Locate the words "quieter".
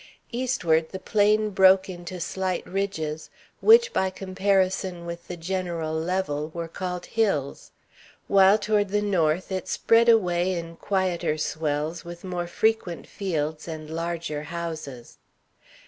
10.75-11.37